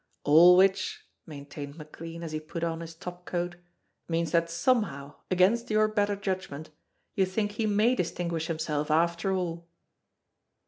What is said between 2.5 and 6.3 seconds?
on his top coat, "means that somehow, against your better